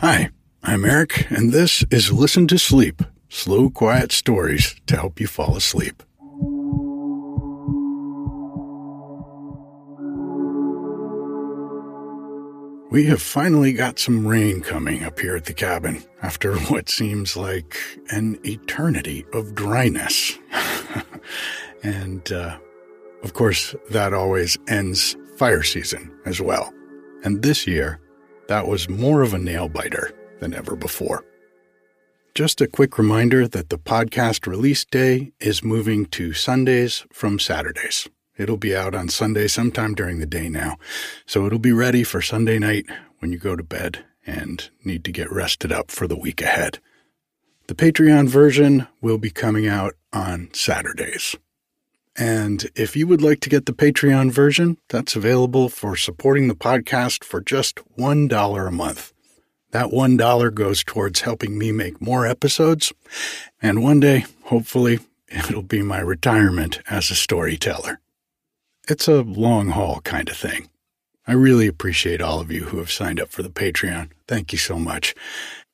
[0.00, 0.30] Hi,
[0.62, 5.58] I'm Eric, and this is Listen to Sleep slow, quiet stories to help you fall
[5.58, 6.02] asleep.
[12.90, 17.36] We have finally got some rain coming up here at the cabin after what seems
[17.36, 17.76] like
[18.08, 20.38] an eternity of dryness.
[21.82, 22.56] and, uh,
[23.22, 26.72] of course, that always ends fire season as well.
[27.22, 28.00] And this year,
[28.50, 31.24] that was more of a nail biter than ever before.
[32.34, 38.08] Just a quick reminder that the podcast release day is moving to Sundays from Saturdays.
[38.36, 40.78] It'll be out on Sunday sometime during the day now,
[41.26, 42.86] so it'll be ready for Sunday night
[43.20, 46.80] when you go to bed and need to get rested up for the week ahead.
[47.68, 51.36] The Patreon version will be coming out on Saturdays.
[52.16, 56.54] And if you would like to get the Patreon version, that's available for supporting the
[56.54, 59.12] podcast for just $1 a month.
[59.70, 62.92] That $1 goes towards helping me make more episodes.
[63.62, 68.00] And one day, hopefully, it'll be my retirement as a storyteller.
[68.88, 70.68] It's a long haul kind of thing.
[71.26, 74.10] I really appreciate all of you who have signed up for the Patreon.
[74.26, 75.14] Thank you so much.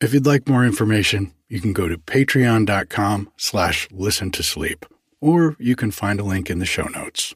[0.02, 4.84] If you'd like more information, you can go to patreon.com slash listen to sleep
[5.20, 7.34] or you can find a link in the show notes.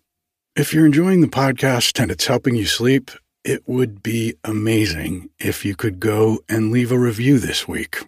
[0.57, 3.11] If you're enjoying the podcast and it's helping you sleep,
[3.45, 8.05] it would be amazing if you could go and leave a review this week.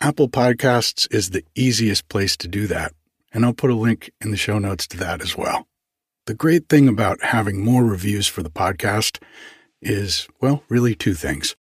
[0.00, 2.92] Apple Podcasts is the easiest place to do that,
[3.32, 5.68] and I'll put a link in the show notes to that as well.
[6.26, 9.22] The great thing about having more reviews for the podcast
[9.80, 11.54] is, well, really two things.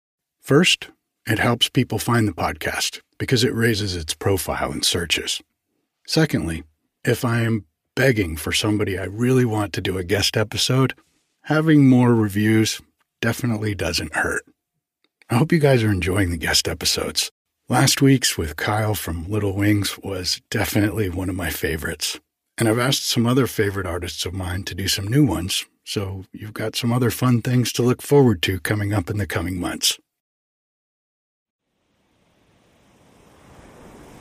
[0.41, 0.89] First,
[1.27, 5.41] it helps people find the podcast because it raises its profile in searches.
[6.07, 6.65] Secondly,
[7.09, 7.65] if I am
[7.97, 10.93] begging for somebody I really want to do a guest episode,
[11.45, 12.83] having more reviews
[13.23, 14.45] definitely doesn't hurt.
[15.31, 17.31] I hope you guys are enjoying the guest episodes.
[17.67, 22.21] Last week's with Kyle from Little Wings was definitely one of my favorites.
[22.59, 26.25] And I've asked some other favorite artists of mine to do some new ones, so
[26.33, 29.59] you've got some other fun things to look forward to coming up in the coming
[29.59, 29.99] months.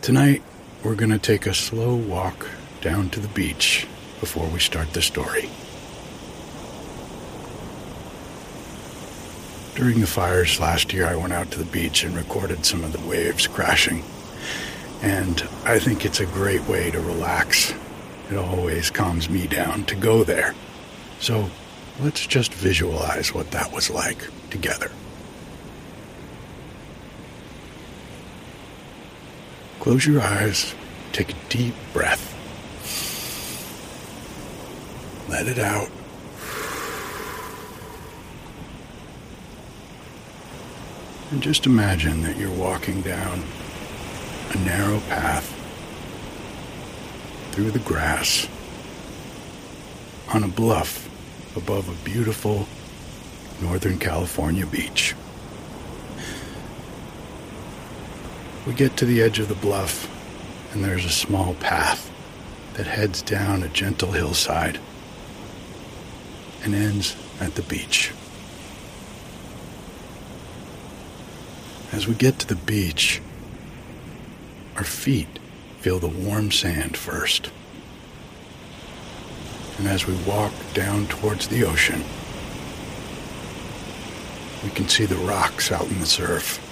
[0.01, 0.41] Tonight,
[0.83, 2.47] we're going to take a slow walk
[2.81, 3.87] down to the beach
[4.19, 5.49] before we start the story.
[9.75, 12.93] During the fires last year, I went out to the beach and recorded some of
[12.93, 14.03] the waves crashing.
[15.03, 17.75] And I think it's a great way to relax.
[18.31, 20.55] It always calms me down to go there.
[21.19, 21.49] So
[21.99, 24.91] let's just visualize what that was like together.
[29.79, 30.73] Close your eyes,
[31.13, 32.26] take a deep breath.
[35.37, 35.91] Let it out.
[41.29, 43.43] And just imagine that you're walking down
[44.49, 45.45] a narrow path
[47.51, 48.47] through the grass
[50.33, 51.07] on a bluff
[51.55, 52.67] above a beautiful
[53.61, 55.13] Northern California beach.
[58.65, 60.09] We get to the edge of the bluff,
[60.73, 62.11] and there's a small path
[62.73, 64.79] that heads down a gentle hillside
[66.63, 68.11] and ends at the beach.
[71.91, 73.21] As we get to the beach,
[74.75, 75.39] our feet
[75.79, 77.49] feel the warm sand first.
[79.77, 82.03] And as we walk down towards the ocean,
[84.63, 86.63] we can see the rocks out in the surf.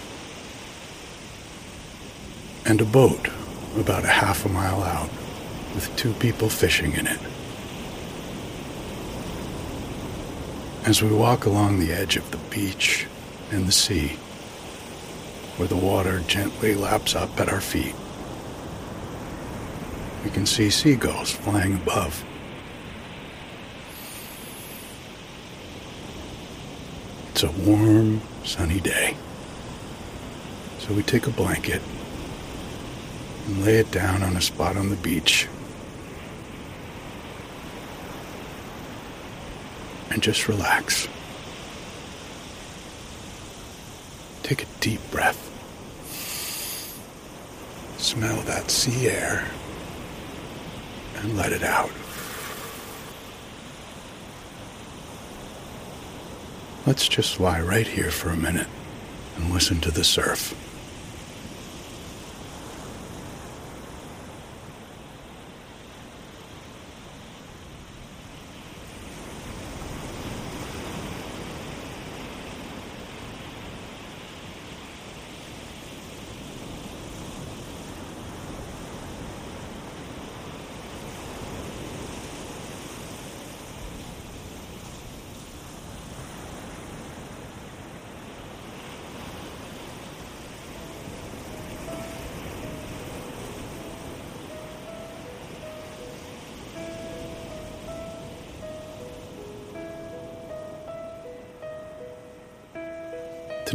[2.66, 3.29] And a boat
[3.78, 5.09] about a half a mile out
[5.73, 7.19] with two people fishing in it.
[10.85, 13.07] As we walk along the edge of the beach
[13.50, 14.09] and the sea,
[15.57, 17.96] where the water gently laps up at our feet,
[20.23, 22.23] we can see seagulls flying above.
[27.31, 29.17] It's a warm, sunny day.
[30.78, 31.81] So we take a blanket
[33.47, 35.47] and lay it down on a spot on the beach
[40.16, 41.09] and just relax.
[44.44, 45.52] Take a deep breath.
[47.97, 49.46] Smell that sea air
[51.17, 51.91] and let it out.
[56.88, 58.67] Let's just lie right here for a minute
[59.35, 60.53] and listen to the surf.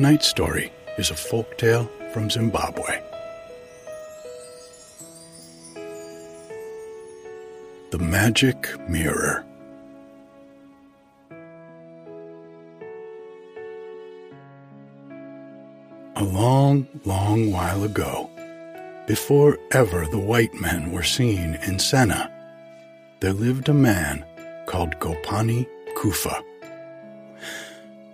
[0.01, 3.03] Tonight's story is a folk tale from Zimbabwe.
[7.91, 8.57] The Magic
[8.89, 9.45] Mirror.
[16.17, 18.31] A long, long while ago,
[19.07, 22.33] before ever the white men were seen in Senna,
[23.21, 24.25] there lived a man
[24.65, 26.43] called Gopani Kufa.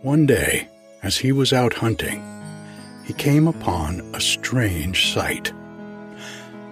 [0.02, 0.66] One day,
[1.02, 2.22] as he was out hunting,
[3.04, 5.52] he came upon a strange sight.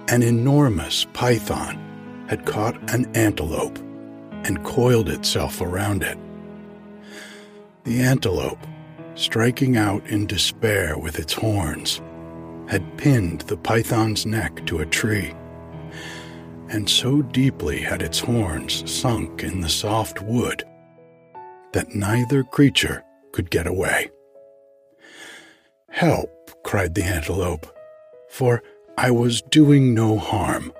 [0.08, 3.78] An enormous python had caught an antelope
[4.44, 6.18] and coiled itself around it.
[7.84, 8.66] The antelope,
[9.14, 12.00] striking out in despair with its horns,
[12.66, 15.34] had pinned the python's neck to a tree.
[16.68, 20.64] And so deeply had its horns sunk in the soft wood
[21.72, 23.04] that neither creature
[23.34, 24.08] could get away.
[25.90, 26.30] Help,
[26.62, 27.66] cried the antelope,
[28.30, 28.62] for
[28.96, 30.72] I was doing no harm,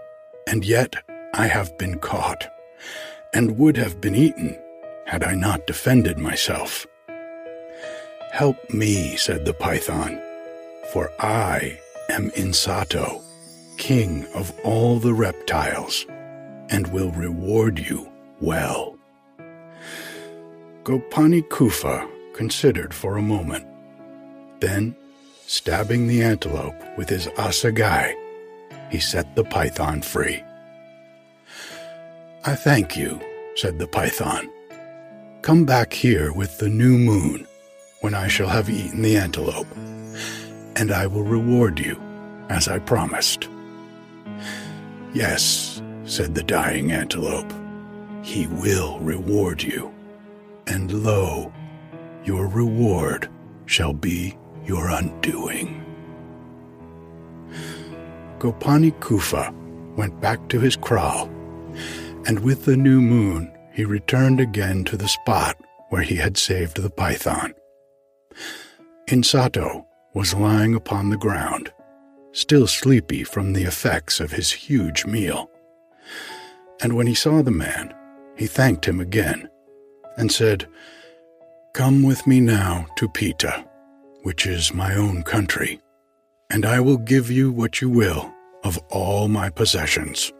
[0.47, 0.95] and yet
[1.35, 2.49] I have been caught,
[3.35, 4.56] and would have been eaten
[5.05, 6.87] had I not defended myself.
[8.31, 10.21] Help me, said the python,
[10.93, 13.21] for I am Insato,
[13.79, 16.07] king of all the reptiles,
[16.71, 18.09] and will reward you
[18.41, 18.97] well.
[20.85, 23.67] Gopani Kufa considered for a moment.
[24.61, 24.95] Then,
[25.47, 28.15] stabbing the antelope with his assegai,
[28.91, 30.43] he set the python free.
[32.45, 33.21] I thank you,
[33.57, 34.51] said the python.
[35.43, 37.47] Come back here with the new moon,
[38.01, 39.67] when I shall have eaten the antelope,
[40.77, 41.99] and I will reward you,
[42.51, 43.49] as I promised.
[45.15, 47.53] Yes, said the dying antelope,
[48.23, 49.93] he will reward you,
[50.67, 51.53] and lo,
[52.25, 53.29] your reward
[53.67, 55.81] shall be your undoing.
[58.38, 59.55] Gopani Kufa
[59.97, 61.31] went back to his kraal,
[62.26, 65.56] and with the new moon he returned again to the spot
[65.88, 67.55] where he had saved the python.
[69.09, 69.85] Insato
[70.15, 71.73] was lying upon the ground,
[72.32, 75.50] still sleepy from the effects of his huge meal.
[76.81, 77.94] And when he saw the man,
[78.37, 79.49] he thanked him again
[80.17, 80.67] and said,
[81.75, 83.65] Come with me now to Pita,
[84.23, 85.81] which is my own country,
[86.49, 88.32] and I will give you what you will
[88.62, 90.32] of all my possessions.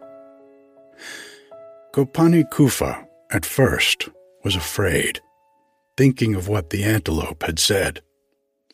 [1.93, 4.07] Gopani Kufa, at first,
[4.45, 5.19] was afraid,
[5.97, 8.01] thinking of what the antelope had said,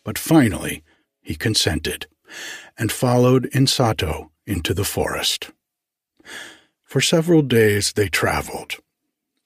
[0.03, 0.83] but finally
[1.19, 2.05] he consented
[2.77, 5.49] and followed Insato into the forest.
[6.83, 8.75] For several days they traveled,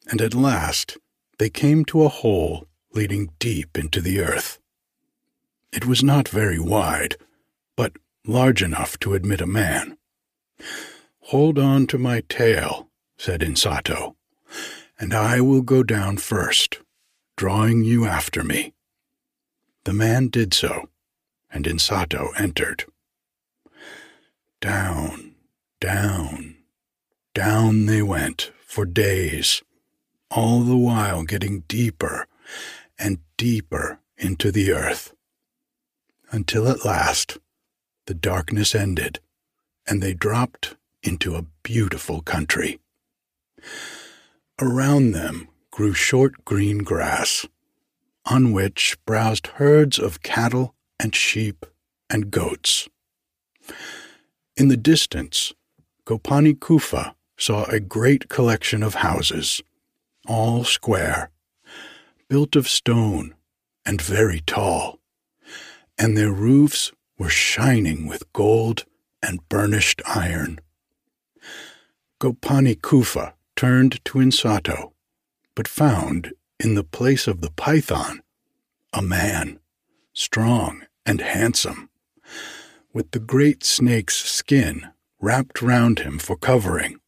[0.06, 0.98] and at last
[1.40, 4.60] they came to a hole leading deep into the earth.
[5.74, 7.18] It was not very wide,
[7.76, 9.98] but large enough to admit a man.
[11.26, 14.16] Hold on to my tail, said Insato,
[14.98, 16.80] and I will go down first,
[17.36, 18.74] drawing you after me.
[19.84, 20.88] The man did so,
[21.52, 22.86] and Insato entered.
[24.62, 25.36] Down,
[25.82, 26.56] down,
[27.34, 29.62] down they went for days,
[30.32, 32.28] all the while getting deeper
[32.98, 35.14] and deeper into the earth,
[36.32, 37.38] until at last
[38.06, 39.20] the darkness ended
[39.88, 42.80] and they dropped into a beautiful country.
[44.60, 47.46] Around them grew short green grass,
[48.26, 51.66] on which browsed herds of cattle and sheep
[52.10, 52.88] and goats.
[54.58, 55.54] In the distance,
[56.06, 59.62] Gopani Kufa saw a great collection of houses,
[60.28, 61.30] all square
[62.30, 63.36] built of stone
[63.86, 65.00] and very tall,
[65.98, 68.86] and their roofs were shining with gold
[69.22, 70.60] and burnished iron.
[72.20, 74.92] Gopani Kufa turned to Insato,
[75.56, 78.22] but found in the place of the python
[78.94, 79.60] a man,
[80.14, 81.90] strong and handsome,
[82.94, 84.88] with the great snake's skin
[85.20, 87.00] wrapped round him for covering,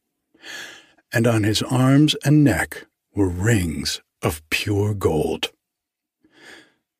[1.12, 5.52] and on his arms and neck were rings of pure gold.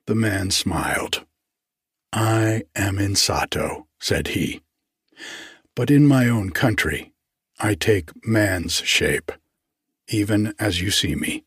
[0.07, 1.25] The man smiled.
[2.13, 4.63] I am Insato, said he,
[5.75, 7.13] but in my own country
[7.59, 9.33] I take man's shape,
[10.09, 11.45] even as you see me.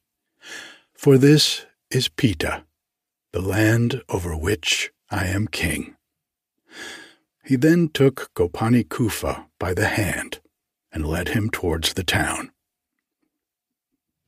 [0.94, 2.66] For this is Pita,
[3.34, 5.96] the land over which I am king.
[7.44, 10.42] He then took Gopani Kufa by the hand
[10.92, 12.52] and led him towards the town.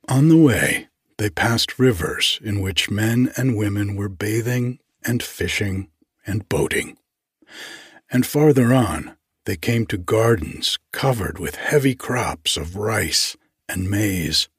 [0.09, 0.87] On the way,
[1.23, 5.87] they passed rivers in which men and women were bathing and fishing
[6.27, 6.97] and boating.
[8.11, 9.15] And farther on,
[9.45, 13.37] they came to gardens covered with heavy crops of rice
[13.69, 14.49] and maize,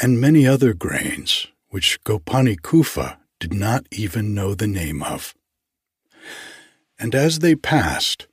[0.00, 5.36] and many other grains which Gopani Kufa did not even know the name of.
[6.98, 8.26] And as they passed,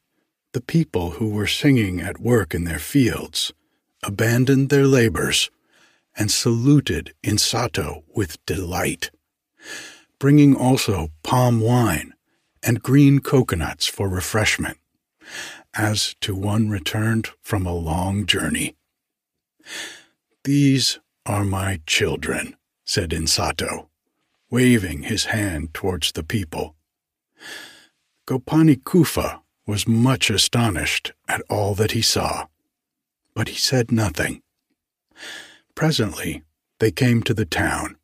[0.54, 3.54] the people who were singing at work in their fields
[4.02, 5.52] abandoned their labors
[6.18, 9.12] and saluted Insato with delight,
[10.20, 12.14] bringing also palm wine
[12.62, 14.78] and green coconuts for refreshment,
[15.74, 18.76] as to one returned from a long journey.
[20.44, 22.56] These are my children,
[22.86, 23.88] said Insato,
[24.50, 26.76] waving his hand towards the people.
[28.28, 32.48] Gopani Kufa was much astonished at all that he saw,
[33.34, 34.42] but he said nothing.
[35.76, 36.44] Presently
[36.80, 37.98] they came to the town.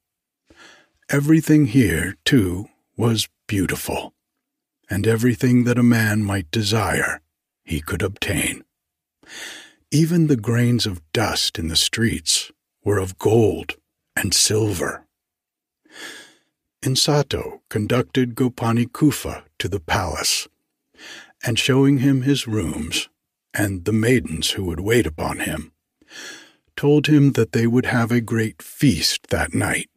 [1.10, 4.14] Everything here, too, was beautiful,
[4.90, 7.22] and everything that a man might desire
[7.64, 8.64] he could obtain.
[9.92, 12.52] Even the grains of dust in the streets
[12.84, 13.76] were of gold
[14.16, 15.06] and silver.
[16.84, 20.48] Insato conducted Gopani Kufa to the palace,
[21.44, 23.10] and showing him his rooms
[23.54, 25.72] and the maidens who would wait upon him,
[26.80, 29.90] told him that they would have a great feast that night,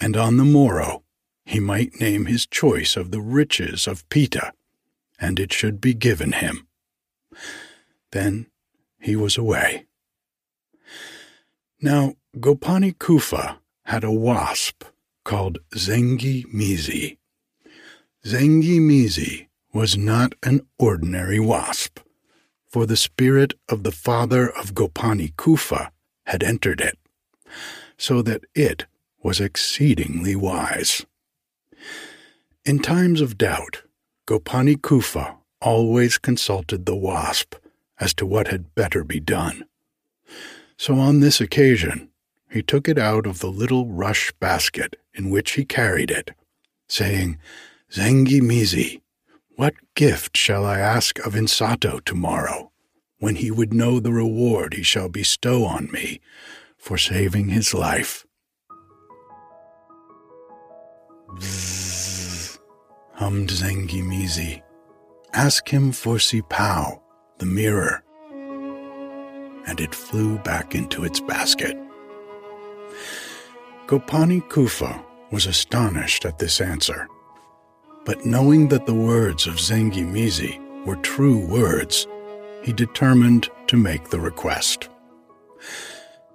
[0.00, 1.04] and on the morrow
[1.44, 4.52] he might name his choice of the riches of Pita,
[5.20, 6.66] and it should be given him.
[8.10, 8.46] Then
[8.98, 9.86] he was away.
[11.80, 14.82] Now Gopani Kufa had a wasp
[15.22, 17.18] called Zengi Mizi.
[18.26, 22.00] Zengi Mizi was not an ordinary wasp,
[22.72, 25.92] for the spirit of the father of Gopani Kufa
[26.24, 26.98] had entered it,
[27.98, 28.86] so that it
[29.22, 31.04] was exceedingly wise.
[32.64, 33.82] In times of doubt,
[34.26, 37.56] Gopani Kufa always consulted the wasp
[38.00, 39.66] as to what had better be done.
[40.78, 42.08] So on this occasion,
[42.50, 46.30] he took it out of the little rush basket in which he carried it,
[46.88, 47.38] saying,
[47.92, 49.01] Zengi Mizi,
[49.56, 52.72] what gift shall I ask of Insato tomorrow,
[53.18, 56.20] when he would know the reward he shall bestow on me
[56.78, 58.26] for saving his life?
[61.36, 62.58] Bzzz,
[63.14, 64.62] hummed Zengi Mizi.
[65.32, 67.00] Ask him for Sipao,
[67.38, 68.02] the mirror.
[69.66, 71.76] And it flew back into its basket.
[73.86, 77.08] Gopani Kufa was astonished at this answer,
[78.04, 82.06] but knowing that the words of Zengi Mizi were true words,
[82.62, 84.88] he determined to make the request.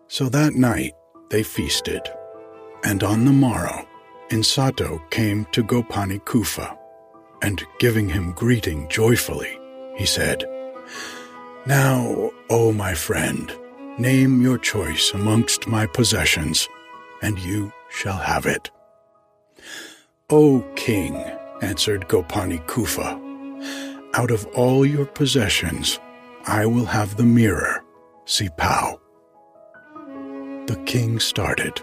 [0.07, 0.93] So that night
[1.29, 2.01] they feasted,
[2.83, 3.87] and on the morrow
[4.29, 6.77] Insato came to Gopani Kufa,
[7.41, 9.59] and giving him greeting joyfully,
[9.95, 10.45] he said,
[11.65, 13.51] Now, O my friend,
[13.97, 16.67] name your choice amongst my possessions
[17.21, 18.69] and you shall have it.
[20.29, 21.23] O king,
[21.61, 23.19] answered Gopani Kufa,
[24.13, 25.99] out of all your possessions,
[26.45, 27.83] I will have the mirror,
[28.25, 28.99] Sipao.
[30.67, 31.81] The king started.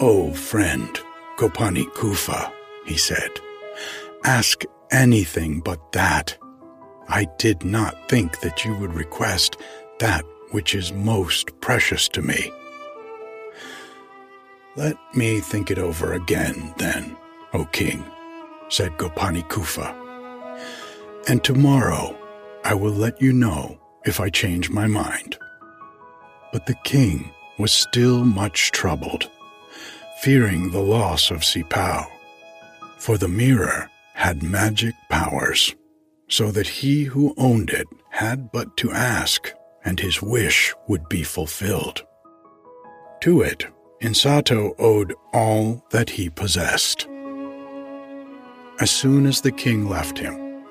[0.00, 0.88] Oh, friend,
[1.36, 2.52] Gopani Kufa,
[2.86, 3.30] he said,
[4.24, 6.36] ask anything but that.
[7.08, 9.56] I did not think that you would request
[9.98, 12.52] that which is most precious to me.
[14.76, 17.16] Let me think it over again, then,
[17.52, 18.04] O king,
[18.74, 19.94] said Gopani Kufa.
[21.28, 22.16] And tomorrow
[22.64, 25.38] I will let you know if I change my mind.
[26.52, 29.30] But the king was still much troubled,
[30.22, 32.06] fearing the loss of Sipao,
[32.98, 35.72] for the mirror had magic powers,
[36.28, 39.52] so that he who owned it had but to ask,
[39.84, 42.04] and his wish would be fulfilled.
[43.20, 43.66] To it
[44.02, 47.06] Insato owed all that he possessed.
[48.80, 50.64] As soon as the king left him,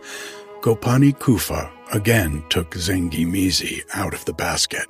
[0.61, 4.87] Gopani Kufa again took Zengi Mizi out of the basket.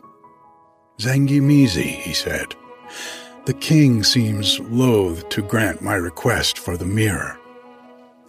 [0.98, 2.56] Zengi Mizi, he said,
[3.46, 7.38] the king seems loath to grant my request for the mirror.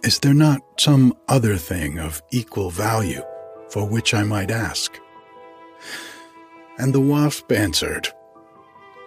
[0.03, 3.23] Is there not some other thing of equal value
[3.69, 4.99] for which I might ask?
[6.77, 8.07] And the wasp answered,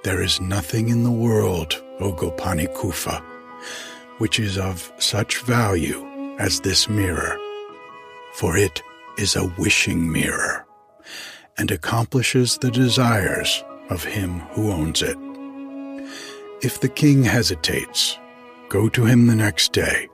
[0.02, 3.22] there is nothing in the world, O Gopani Kufa,
[4.18, 6.04] which is of such value
[6.38, 7.38] as this mirror,
[8.34, 8.82] for it
[9.16, 10.64] is a wishing mirror
[11.56, 15.16] and accomplishes the desires of him who owns it.
[16.62, 18.18] If the king hesitates,
[18.68, 20.08] go to him the next day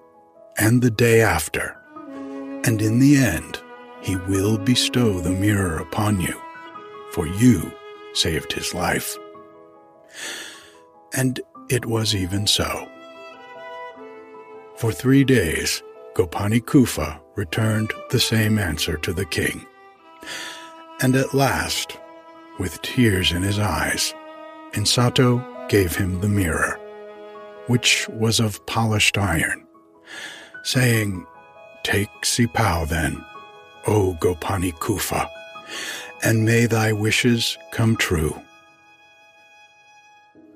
[0.58, 1.76] and the day after,
[2.64, 3.60] and in the end,
[4.00, 6.40] he will bestow the mirror upon you,
[7.12, 7.72] for you
[8.14, 9.16] saved his life.
[11.14, 12.88] And it was even so.
[14.76, 15.82] For three days,
[16.14, 19.66] Gopani Kufa returned the same answer to the king.
[21.00, 21.98] And at last,
[22.58, 24.14] with tears in his eyes,
[24.72, 26.78] Insato gave him the mirror,
[27.68, 29.64] which was of polished iron,
[30.64, 31.24] saying,
[31.84, 33.24] Take Sipao then,
[33.86, 35.30] O Gopani Kufa,
[36.24, 38.40] and may thy wishes come true.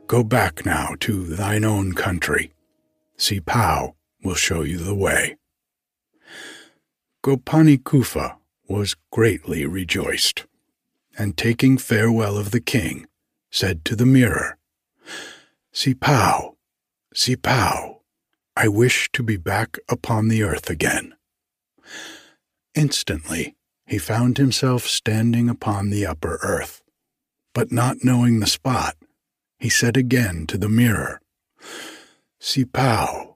[0.08, 2.50] Go back now to thine own country.
[3.18, 5.36] Sipao will show you the way.
[7.24, 8.36] Gopani Kufa
[8.68, 10.46] was greatly rejoiced,
[11.18, 13.06] and taking farewell of the king,
[13.50, 14.58] said to the mirror,
[15.72, 16.56] Sipao,
[17.14, 18.00] Sipao,
[18.56, 21.14] I wish to be back upon the earth again.
[22.74, 23.56] Instantly
[23.86, 26.82] he found himself standing upon the upper earth,
[27.54, 28.96] but not knowing the spot,
[29.58, 31.20] he said again to the mirror,
[32.40, 33.27] Sipao,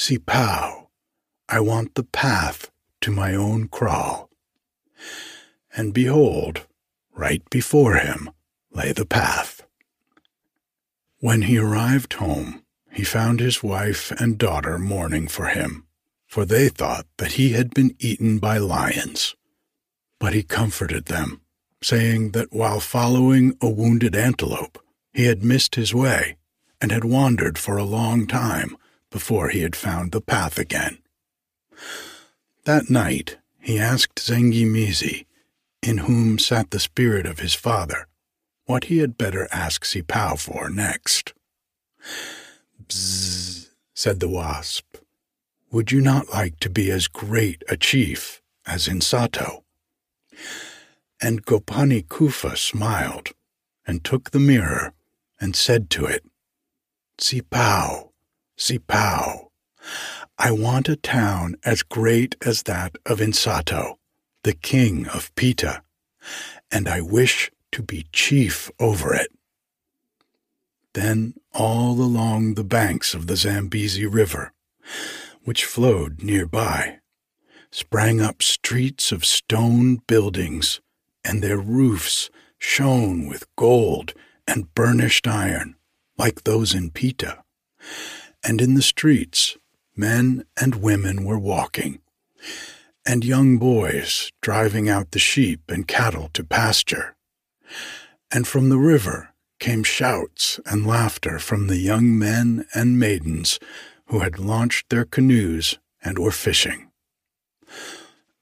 [0.00, 0.86] Sipao,
[1.46, 2.70] I want the path
[3.02, 4.30] to my own kraal.
[5.76, 6.66] And behold,
[7.14, 8.30] right before him
[8.72, 9.60] lay the path.
[11.18, 15.84] When he arrived home, he found his wife and daughter mourning for him,
[16.26, 19.36] for they thought that he had been eaten by lions.
[20.18, 21.42] But he comforted them,
[21.82, 24.82] saying that while following a wounded antelope,
[25.12, 26.38] he had missed his way
[26.80, 28.78] and had wandered for a long time
[29.10, 30.98] before he had found the path again.
[32.64, 35.26] That night he asked Zengi Mizi,
[35.82, 38.06] in whom sat the spirit of his father,
[38.66, 41.32] what he had better ask Sipao for next.
[42.86, 44.96] Bzzz, said the wasp.
[45.72, 49.62] Would you not like to be as great a chief as Insato?
[51.20, 53.30] And Gopani Kufa smiled
[53.86, 54.92] and took the mirror
[55.40, 56.24] and said to it,
[57.18, 58.09] Sipao,
[58.60, 59.48] Sipao,
[60.38, 63.96] I want a town as great as that of Insato,
[64.44, 65.82] the king of Pita,
[66.70, 69.32] and I wish to be chief over it.
[70.92, 74.52] Then all along the banks of the Zambezi River,
[75.42, 76.98] which flowed nearby,
[77.70, 80.82] sprang up streets of stone buildings,
[81.24, 84.12] and their roofs shone with gold
[84.46, 85.76] and burnished iron,
[86.18, 87.42] like those in Pita.
[88.44, 89.56] And in the streets
[89.96, 92.00] men and women were walking,
[93.06, 97.16] and young boys driving out the sheep and cattle to pasture.
[98.30, 103.58] And from the river came shouts and laughter from the young men and maidens
[104.06, 106.90] who had launched their canoes and were fishing.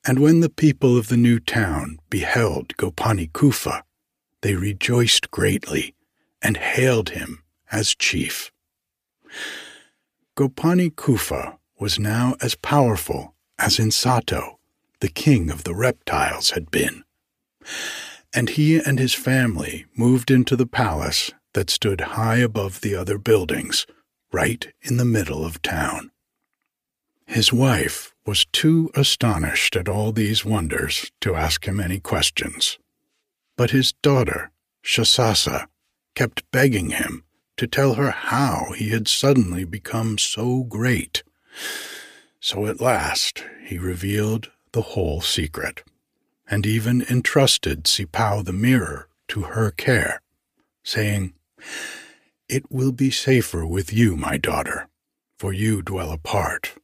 [0.06, 3.82] And when the people of the new town beheld Gopani Kufa,
[4.42, 5.94] they rejoiced greatly
[6.40, 8.52] and hailed him as chief.
[10.38, 14.59] Gopani Kufa was now as powerful as Insato,
[15.01, 17.03] the king of the reptiles, had been.
[18.33, 23.18] And he and his family moved into the palace that stood high above the other
[23.18, 23.85] buildings,
[24.31, 26.12] right in the middle of town.
[27.27, 32.79] His wife was too astonished at all these wonders to ask him any questions.
[33.57, 34.53] But his daughter,
[34.85, 35.66] Shasasa,
[36.14, 37.24] kept begging him
[37.59, 41.23] to tell her how he had suddenly become so great.
[42.40, 45.83] So at last he revealed the whole secret,
[46.49, 50.23] and even entrusted Sipao the mirror to her care,
[50.85, 51.35] saying,
[52.49, 54.88] It will be safer with you, my daughter,
[55.38, 56.75] for you dwell apart,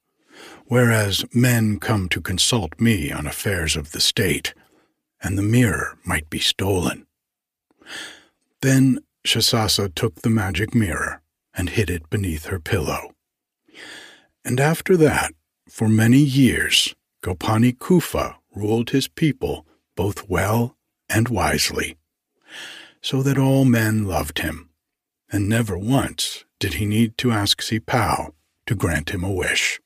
[0.67, 4.55] whereas men come to consult me on affairs of the state,
[5.23, 7.07] and the mirror might be stolen.
[8.61, 11.23] Then Shasasa took the magic mirror
[11.55, 13.15] and hid it beneath her pillow.
[14.45, 15.33] And after that,
[15.69, 20.77] for many years, Gopani Kufa ruled his people both well
[21.09, 21.97] and wisely,
[23.01, 24.71] so that all men loved him,
[25.31, 28.33] and never once did he need to ask Sipao
[28.67, 29.81] to grant him a wish.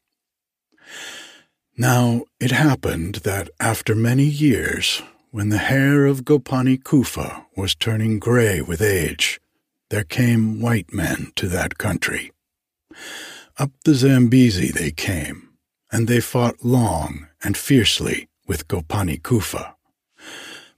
[1.77, 8.18] Now it happened that after many years, when the hair of Gopani Kufa was turning
[8.18, 9.40] gray with age,
[9.90, 12.32] there came white men to that country.
[13.58, 15.50] Up the Zambezi they came,
[15.92, 19.76] and they fought long and fiercely with Gopani Kufa.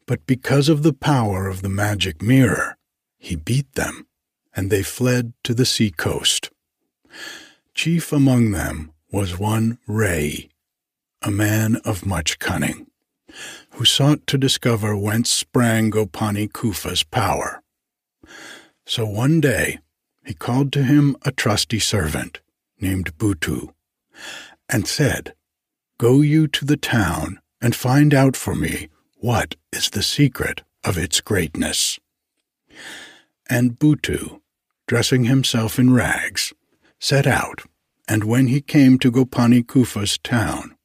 [0.06, 2.76] But because of the power of the magic mirror,
[3.18, 4.08] he beat them,
[4.54, 6.50] and they fled to the sea coast.
[7.74, 10.48] Chief among them was one Ray,
[11.22, 12.89] a man of much cunning,
[13.81, 17.62] who sought to discover whence sprang Gopani Kufa's power.
[18.85, 19.79] So one day
[20.23, 22.43] he called to him a trusty servant
[22.79, 23.73] named Butu,
[24.69, 25.33] and said,
[25.97, 30.99] Go you to the town and find out for me what is the secret of
[30.99, 31.99] its greatness.
[33.49, 34.43] And Butu,
[34.88, 36.53] dressing himself in rags,
[36.99, 37.62] set out,
[38.07, 40.77] and when he came to Gopani Kufa's town,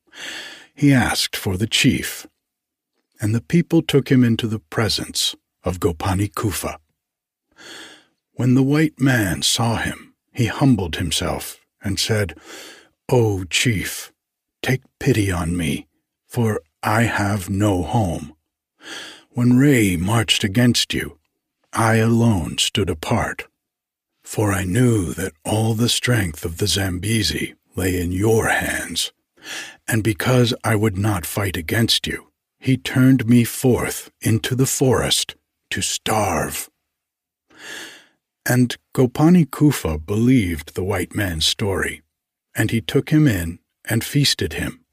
[0.74, 2.26] he asked for the chief,
[3.26, 6.78] and the people took him into the presence of Gopani Kufa.
[8.34, 12.38] When the white man saw him, he humbled himself and said,
[13.10, 14.14] O chief,
[14.62, 15.88] take pity on me,
[16.28, 18.36] for I have no home.
[19.32, 21.18] When Ray marched against you,
[21.74, 23.48] I alone stood apart,
[24.22, 29.14] for I knew that all the strength of the Zambezi lay in your hands,
[29.88, 32.28] and because I would not fight against you,
[32.66, 35.36] he turned me forth into the forest
[35.70, 36.68] to starve.
[38.44, 42.02] And Gopani Kufa believed the white man's story,
[42.56, 44.84] and he took him in and feasted him,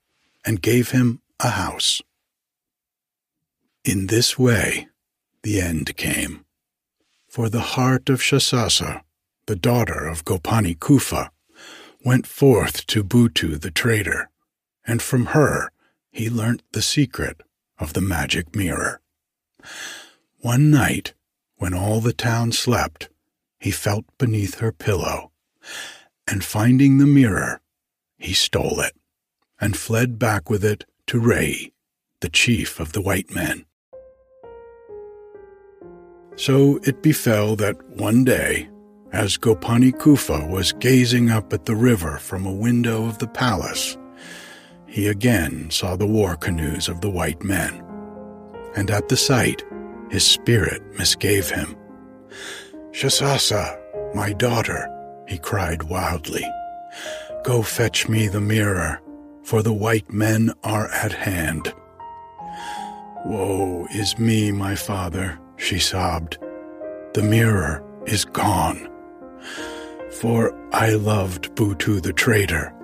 [0.45, 2.03] and gave him a house.
[3.87, 4.89] In this way,
[5.43, 6.45] the end came.
[7.27, 9.01] For the heart of Shasasa,
[9.47, 11.31] the daughter of Gopani Kufa,
[12.05, 14.29] went forth to Butu the trader,
[14.87, 15.71] and from her
[16.11, 17.41] he learnt the secret
[17.79, 19.01] of the magic mirror.
[20.41, 21.15] One night,
[21.57, 23.09] when all the town slept,
[23.61, 25.31] he felt beneath her pillow,
[26.27, 27.61] and finding the mirror,
[28.19, 28.97] he stole it,
[29.61, 31.73] and fled back with it to Ray,
[32.21, 33.65] the chief of the white men.
[36.37, 38.69] So it befell that one day,
[39.13, 43.97] as Gopani Kufa was gazing up at the river from a window of the palace,
[44.93, 47.83] he again saw the war canoes of the white men.
[48.77, 49.65] And at the sight,
[50.11, 51.75] his spirit misgave him.
[52.91, 54.87] Shasasa, my daughter,
[55.27, 56.45] he cried wildly,
[57.43, 59.01] go fetch me the mirror,
[59.45, 61.73] for the white men are at hand.
[63.25, 66.37] Woe is me, my father, she sobbed.
[67.15, 68.91] The mirror is gone.
[70.11, 72.75] For I loved Butu the trader,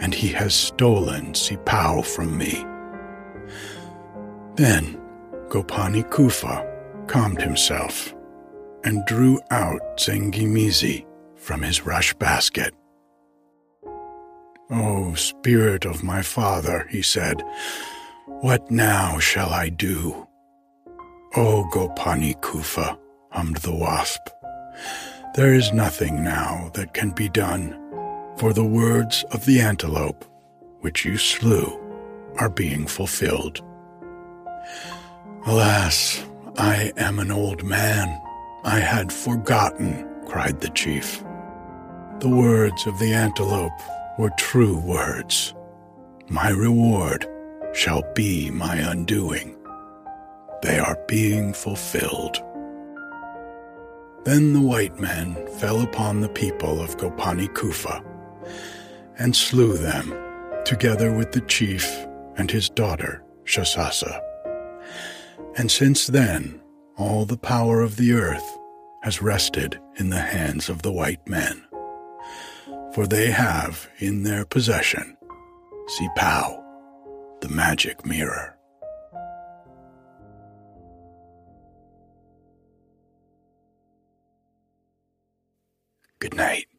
[0.00, 2.64] and he has stolen Sipao from me.
[4.56, 5.00] Then
[5.48, 6.66] Gopani Kufa
[7.06, 8.14] calmed himself
[8.84, 12.74] and drew out Zengi Mizi from his rush basket.
[14.70, 17.42] O spirit of my father, he said,
[18.26, 20.26] what now shall I do?
[21.36, 22.98] O Gopani Kufa,
[23.30, 24.20] hummed the wasp,
[25.34, 27.79] there is nothing now that can be done,
[28.36, 30.24] for the words of the antelope,
[30.80, 31.78] which you slew,
[32.36, 33.60] are being fulfilled.
[35.46, 36.22] Alas,
[36.56, 38.20] I am an old man,
[38.64, 41.22] I had forgotten, cried the chief.
[42.20, 43.80] The words of the antelope
[44.18, 45.54] were true words.
[46.28, 47.26] My reward
[47.72, 49.56] shall be my undoing.
[50.62, 52.36] They are being fulfilled.
[54.24, 58.04] Then the white men fell upon the people of Gopani Kufa
[59.18, 60.14] and slew them,
[60.64, 61.88] together with the chief
[62.36, 64.20] and his daughter Shasasa.
[65.56, 66.60] And since then,
[66.96, 68.58] all the power of the earth
[69.02, 71.64] has rested in the hands of the white men.
[72.94, 75.16] For they have in their possession
[75.86, 76.62] Sipao,
[77.40, 78.56] the magic mirror.
[86.20, 86.69] Good night.